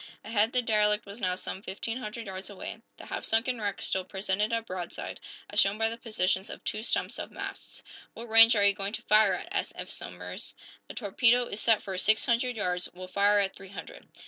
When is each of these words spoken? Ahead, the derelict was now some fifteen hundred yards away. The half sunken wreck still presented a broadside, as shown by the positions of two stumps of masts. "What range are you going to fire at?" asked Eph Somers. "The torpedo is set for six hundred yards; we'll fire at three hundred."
Ahead, 0.25 0.51
the 0.51 0.63
derelict 0.63 1.05
was 1.05 1.21
now 1.21 1.35
some 1.35 1.61
fifteen 1.61 1.97
hundred 1.99 2.25
yards 2.25 2.49
away. 2.49 2.81
The 2.97 3.05
half 3.05 3.23
sunken 3.23 3.61
wreck 3.61 3.83
still 3.83 4.03
presented 4.03 4.51
a 4.51 4.63
broadside, 4.63 5.19
as 5.47 5.59
shown 5.59 5.77
by 5.77 5.89
the 5.89 5.97
positions 5.99 6.49
of 6.49 6.63
two 6.63 6.81
stumps 6.81 7.19
of 7.19 7.29
masts. 7.29 7.83
"What 8.15 8.27
range 8.27 8.55
are 8.55 8.63
you 8.65 8.73
going 8.73 8.93
to 8.93 9.03
fire 9.03 9.33
at?" 9.35 9.49
asked 9.51 9.73
Eph 9.75 9.91
Somers. 9.91 10.55
"The 10.87 10.95
torpedo 10.95 11.43
is 11.45 11.59
set 11.59 11.83
for 11.83 11.95
six 11.99 12.25
hundred 12.25 12.55
yards; 12.55 12.89
we'll 12.95 13.09
fire 13.09 13.41
at 13.41 13.55
three 13.55 13.69
hundred." 13.69 14.07